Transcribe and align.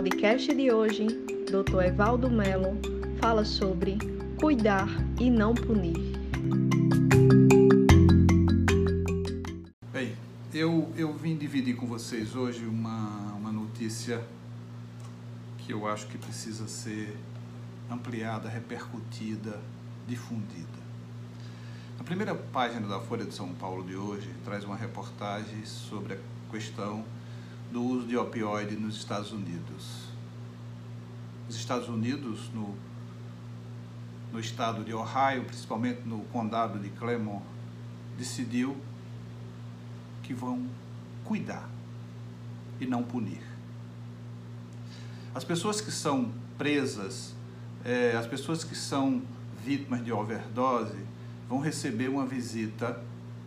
podcast 0.00 0.54
de 0.54 0.72
hoje, 0.72 1.06
Dr. 1.44 1.82
Evaldo 1.84 2.30
Melo 2.30 2.74
fala 3.20 3.44
sobre 3.44 3.98
cuidar 4.40 4.88
e 5.20 5.28
não 5.28 5.54
punir. 5.54 5.94
Bem, 9.92 10.16
eu, 10.54 10.90
eu 10.96 11.12
vim 11.12 11.36
dividir 11.36 11.76
com 11.76 11.86
vocês 11.86 12.34
hoje 12.34 12.64
uma, 12.64 13.34
uma 13.34 13.52
notícia 13.52 14.24
que 15.58 15.70
eu 15.70 15.86
acho 15.86 16.06
que 16.06 16.16
precisa 16.16 16.66
ser 16.66 17.14
ampliada, 17.90 18.48
repercutida, 18.48 19.60
difundida. 20.08 20.80
A 21.98 22.02
primeira 22.02 22.34
página 22.34 22.88
da 22.88 23.00
Folha 23.00 23.26
de 23.26 23.34
São 23.34 23.52
Paulo 23.52 23.84
de 23.84 23.96
hoje 23.96 24.30
traz 24.46 24.64
uma 24.64 24.76
reportagem 24.76 25.62
sobre 25.66 26.14
a 26.14 26.18
questão 26.50 27.04
do 27.70 27.82
uso 27.82 28.06
de 28.06 28.16
opioide 28.16 28.76
nos 28.76 28.96
Estados 28.96 29.32
Unidos. 29.32 30.08
Os 31.48 31.56
Estados 31.56 31.88
Unidos, 31.88 32.50
no, 32.52 32.74
no 34.32 34.40
estado 34.40 34.84
de 34.84 34.92
Ohio, 34.92 35.44
principalmente 35.44 36.02
no 36.04 36.20
condado 36.24 36.78
de 36.78 36.88
Clermont, 36.90 37.44
decidiu 38.18 38.76
que 40.22 40.34
vão 40.34 40.66
cuidar 41.24 41.68
e 42.80 42.86
não 42.86 43.02
punir. 43.02 43.42
As 45.34 45.44
pessoas 45.44 45.80
que 45.80 45.92
são 45.92 46.32
presas, 46.58 47.34
é, 47.84 48.16
as 48.16 48.26
pessoas 48.26 48.64
que 48.64 48.74
são 48.74 49.22
vítimas 49.64 50.04
de 50.04 50.12
overdose, 50.12 50.98
vão 51.48 51.60
receber 51.60 52.08
uma 52.08 52.26
visita 52.26 53.00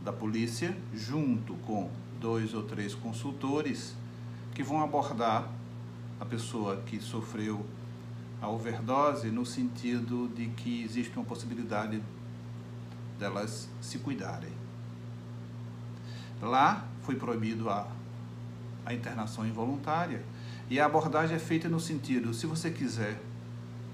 da 0.04 0.12
polícia 0.12 0.76
junto 0.94 1.56
com 1.56 1.90
dois 2.20 2.54
ou 2.54 2.64
três 2.64 2.96
consultores 2.96 3.96
que 4.54 4.64
vão 4.64 4.84
abordar 4.84 5.48
a 6.20 6.26
pessoa 6.26 6.78
que 6.86 7.00
sofreu 7.00 7.66
a 8.42 8.48
overdose 8.50 9.30
no 9.30 9.46
sentido 9.46 10.28
de 10.36 10.48
que 10.48 10.84
existe 10.84 11.16
uma 11.18 11.26
possibilidade 11.26 12.02
delas 13.18 13.70
se 13.82 14.00
cuidarem. 14.00 14.52
Lá 16.42 16.86
foi 17.02 17.16
proibido 17.16 17.70
a, 17.70 17.88
a 18.86 18.94
internação 18.94 19.46
involuntária 19.48 20.24
e 20.70 20.80
a 20.80 20.86
abordagem 20.86 21.36
é 21.36 21.40
feita 21.40 21.70
no 21.70 21.80
sentido: 21.80 22.34
se 22.34 22.46
você 22.46 22.70
quiser 22.70 23.22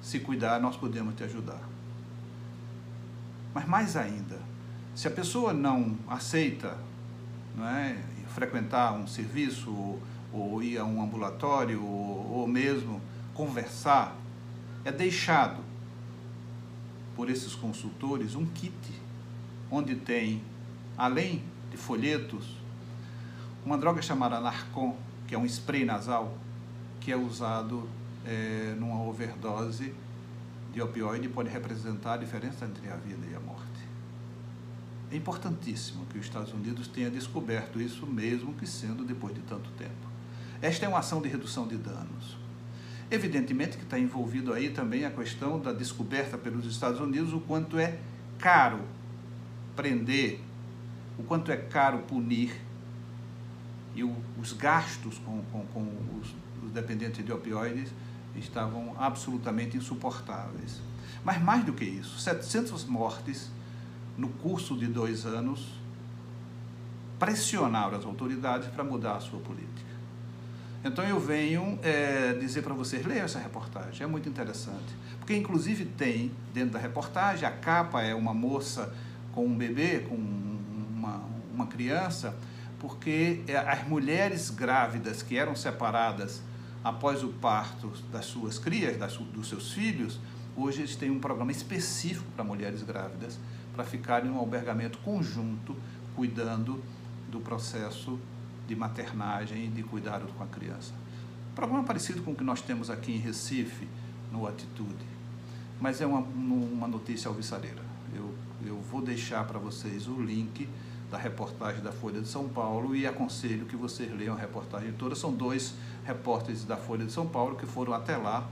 se 0.01 0.19
cuidar, 0.19 0.59
nós 0.59 0.75
podemos 0.75 1.15
te 1.15 1.23
ajudar. 1.23 1.61
Mas 3.53 3.67
mais 3.67 3.95
ainda, 3.95 4.39
se 4.95 5.07
a 5.07 5.11
pessoa 5.11 5.53
não 5.53 5.97
aceita 6.07 6.77
não 7.55 7.67
é, 7.67 7.97
frequentar 8.29 8.93
um 8.93 9.05
serviço 9.07 9.99
ou, 10.31 10.61
ir 10.61 10.77
a 10.77 10.85
um 10.85 11.01
ambulatório 11.01 11.83
ou, 11.83 12.39
ou 12.39 12.47
mesmo 12.47 13.01
conversar, 13.33 14.15
é 14.85 14.91
deixado 14.91 15.63
por 17.15 17.29
esses 17.29 17.55
consultores 17.55 18.35
um 18.35 18.45
kit 18.45 18.73
onde 19.69 19.95
tem, 19.95 20.41
além 20.97 21.43
de 21.69 21.77
folhetos, 21.77 22.57
uma 23.65 23.77
droga 23.77 24.01
chamada 24.01 24.39
Narcon, 24.39 24.95
que 25.27 25.35
é 25.35 25.37
um 25.37 25.45
spray 25.45 25.85
nasal, 25.85 26.37
que 26.99 27.11
é 27.11 27.17
usado 27.17 27.87
é, 28.25 28.75
numa 28.79 29.01
overdose 29.03 29.93
de 30.73 30.81
opioide 30.81 31.25
e 31.25 31.29
pode 31.29 31.49
representar 31.49 32.13
a 32.13 32.17
diferença 32.17 32.65
entre 32.65 32.89
a 32.89 32.95
vida 32.95 33.25
e 33.29 33.35
a 33.35 33.39
morte. 33.39 33.59
É 35.11 35.15
importantíssimo 35.15 36.05
que 36.05 36.17
os 36.17 36.25
Estados 36.25 36.53
Unidos 36.53 36.87
tenha 36.87 37.09
descoberto 37.09 37.81
isso, 37.81 38.05
mesmo 38.05 38.53
que 38.53 38.67
sendo 38.67 39.03
depois 39.03 39.33
de 39.33 39.41
tanto 39.41 39.69
tempo. 39.71 40.08
Esta 40.61 40.85
é 40.85 40.89
uma 40.89 40.99
ação 40.99 41.21
de 41.21 41.29
redução 41.29 41.67
de 41.67 41.77
danos. 41.77 42.37
Evidentemente 43.09 43.77
que 43.77 43.83
está 43.83 43.97
envolvido 43.97 44.53
aí 44.53 44.69
também 44.69 45.05
a 45.05 45.11
questão 45.11 45.59
da 45.59 45.71
descoberta 45.71 46.37
pelos 46.37 46.65
Estados 46.65 46.99
Unidos 46.99 47.33
o 47.33 47.39
quanto 47.39 47.79
é 47.79 47.97
caro 48.37 48.81
prender, 49.75 50.39
o 51.17 51.23
quanto 51.23 51.51
é 51.51 51.57
caro 51.57 51.99
punir 51.99 52.53
e 53.95 54.03
o, 54.03 54.15
os 54.39 54.53
gastos 54.53 55.17
com, 55.19 55.41
com, 55.51 55.65
com 55.67 56.19
os, 56.19 56.35
os 56.63 56.71
dependentes 56.71 57.25
de 57.25 57.31
opioides 57.31 57.89
estavam 58.35 58.95
absolutamente 58.99 59.75
insuportáveis. 59.75 60.81
Mas 61.23 61.41
mais 61.41 61.65
do 61.65 61.73
que 61.73 61.85
isso, 61.85 62.19
700 62.19 62.85
mortes 62.85 63.49
no 64.17 64.29
curso 64.29 64.77
de 64.77 64.87
dois 64.87 65.25
anos, 65.25 65.73
pressionaram 67.17 67.97
as 67.97 68.05
autoridades 68.05 68.67
para 68.69 68.83
mudar 68.83 69.15
a 69.15 69.19
sua 69.19 69.39
política. 69.39 69.89
Então 70.83 71.03
eu 71.03 71.19
venho 71.19 71.77
é, 71.83 72.33
dizer 72.33 72.61
para 72.61 72.73
vocês, 72.73 73.05
leiam 73.05 73.25
essa 73.25 73.39
reportagem, 73.39 74.03
é 74.03 74.07
muito 74.07 74.29
interessante. 74.29 74.95
Porque 75.19 75.35
inclusive 75.35 75.85
tem 75.85 76.31
dentro 76.53 76.71
da 76.71 76.79
reportagem, 76.79 77.47
a 77.47 77.51
capa 77.51 78.01
é 78.01 78.15
uma 78.15 78.33
moça 78.33 78.93
com 79.33 79.45
um 79.45 79.55
bebê, 79.55 79.99
com 79.99 80.15
uma, 80.15 81.21
uma 81.53 81.67
criança, 81.67 82.35
porque 82.79 83.41
é, 83.47 83.57
as 83.57 83.85
mulheres 83.87 84.49
grávidas 84.49 85.21
que 85.21 85.37
eram 85.37 85.53
separadas 85.53 86.41
após 86.81 87.23
o 87.23 87.27
parto 87.27 87.91
das 88.09 88.25
suas 88.25 88.57
crias, 88.57 88.97
das, 88.97 89.17
dos 89.17 89.49
seus 89.49 89.73
filhos, 89.73 90.17
hoje 90.55 90.79
eles 90.79 90.95
têm 90.95 91.11
um 91.11 91.19
programa 91.19 91.51
específico 91.51 92.25
para 92.35 92.43
mulheres 92.43 92.83
grávidas, 92.83 93.37
para 93.75 93.83
ficarem 93.83 94.29
em 94.29 94.33
um 94.33 94.37
albergamento 94.37 94.97
conjunto, 94.99 95.75
cuidando 96.15 96.81
do 97.29 97.41
processo 97.41 98.17
de 98.69 98.75
maternagem 98.75 99.65
e 99.65 99.67
de 99.67 99.81
cuidado 99.81 100.31
com 100.37 100.43
a 100.43 100.47
criança. 100.47 100.93
Programa 101.55 101.83
parecido 101.83 102.21
com 102.21 102.31
o 102.31 102.35
que 102.35 102.43
nós 102.43 102.61
temos 102.61 102.91
aqui 102.91 103.11
em 103.11 103.17
Recife, 103.17 103.87
no 104.31 104.47
Atitude, 104.47 105.05
mas 105.81 105.99
é 105.99 106.05
uma, 106.05 106.19
uma 106.19 106.87
notícia 106.87 107.27
alvissareira. 107.27 107.81
Eu, 108.15 108.35
eu 108.63 108.79
vou 108.79 109.01
deixar 109.01 109.43
para 109.45 109.57
vocês 109.57 110.07
o 110.07 110.21
link 110.21 110.69
da 111.09 111.17
reportagem 111.17 111.81
da 111.81 111.91
Folha 111.91 112.21
de 112.21 112.27
São 112.27 112.47
Paulo 112.47 112.95
e 112.95 113.07
aconselho 113.07 113.65
que 113.65 113.75
vocês 113.75 114.15
leiam 114.15 114.35
a 114.35 114.39
reportagem 114.39 114.93
toda. 114.93 115.15
São 115.15 115.33
dois 115.33 115.73
repórteres 116.05 116.63
da 116.63 116.77
Folha 116.77 117.03
de 117.03 117.11
São 117.11 117.27
Paulo 117.27 117.55
que 117.55 117.65
foram 117.65 117.91
até 117.93 118.15
lá 118.15 118.47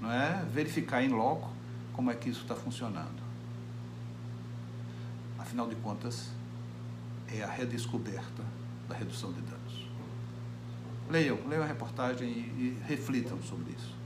não 0.00 0.10
é, 0.10 0.46
verificar 0.50 1.02
em 1.02 1.08
loco 1.08 1.50
como 1.92 2.10
é 2.10 2.14
que 2.14 2.30
isso 2.30 2.40
está 2.40 2.54
funcionando. 2.54 3.28
Afinal 5.38 5.68
de 5.68 5.74
contas, 5.76 6.30
é 7.30 7.42
a 7.42 7.50
redescoberta 7.50 8.42
da 8.88 8.94
redução 8.94 9.32
de 9.32 9.40
danos. 9.42 9.88
Leiam, 11.10 11.38
leiam 11.46 11.62
a 11.62 11.66
reportagem 11.66 12.28
e, 12.28 12.32
e 12.32 12.82
reflitam 12.86 13.40
sobre 13.42 13.72
isso. 13.72 13.96